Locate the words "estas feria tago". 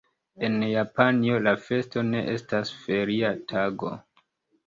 2.37-3.93